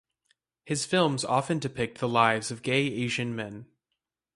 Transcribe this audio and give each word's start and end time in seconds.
His 0.65 0.83
films 0.83 1.23
often 1.23 1.59
depict 1.59 1.99
the 1.99 2.09
lives 2.09 2.49
of 2.49 2.63
gay 2.63 2.87
Asian 2.87 3.35
men. 3.35 3.67